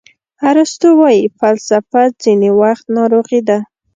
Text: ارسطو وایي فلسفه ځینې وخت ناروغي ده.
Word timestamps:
ارسطو 0.49 0.89
وایي 0.99 1.23
فلسفه 1.39 2.01
ځینې 2.23 2.49
وخت 2.61 2.85
ناروغي 2.97 3.41
ده. 3.47 3.57